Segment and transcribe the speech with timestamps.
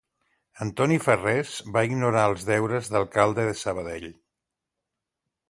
[0.63, 4.11] Antoni Farrés va ignorar els deures d'alcalde de Sabadell.